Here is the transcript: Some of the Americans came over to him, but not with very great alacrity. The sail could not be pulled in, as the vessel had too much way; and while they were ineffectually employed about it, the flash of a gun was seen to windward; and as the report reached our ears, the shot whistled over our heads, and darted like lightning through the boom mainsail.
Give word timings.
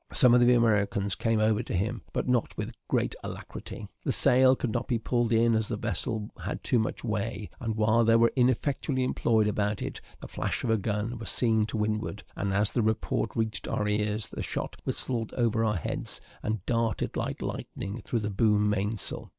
Some 0.11 0.33
of 0.33 0.39
the 0.41 0.51
Americans 0.55 1.13
came 1.13 1.39
over 1.39 1.61
to 1.61 1.75
him, 1.75 2.01
but 2.11 2.27
not 2.27 2.57
with 2.57 2.69
very 2.69 2.73
great 2.87 3.15
alacrity. 3.23 3.87
The 4.03 4.11
sail 4.11 4.55
could 4.55 4.71
not 4.73 4.87
be 4.87 4.97
pulled 4.97 5.31
in, 5.31 5.55
as 5.55 5.67
the 5.67 5.77
vessel 5.77 6.31
had 6.43 6.63
too 6.63 6.79
much 6.79 7.03
way; 7.03 7.51
and 7.59 7.75
while 7.75 8.03
they 8.03 8.15
were 8.15 8.33
ineffectually 8.35 9.03
employed 9.03 9.47
about 9.47 9.79
it, 9.83 10.01
the 10.19 10.27
flash 10.27 10.63
of 10.63 10.71
a 10.71 10.77
gun 10.79 11.19
was 11.19 11.29
seen 11.29 11.67
to 11.67 11.77
windward; 11.77 12.23
and 12.35 12.51
as 12.51 12.71
the 12.71 12.81
report 12.81 13.35
reached 13.35 13.67
our 13.67 13.87
ears, 13.87 14.29
the 14.29 14.41
shot 14.41 14.75
whistled 14.85 15.35
over 15.35 15.63
our 15.63 15.75
heads, 15.77 16.19
and 16.41 16.65
darted 16.65 17.15
like 17.15 17.39
lightning 17.43 18.01
through 18.03 18.21
the 18.21 18.31
boom 18.31 18.71
mainsail. 18.71 19.29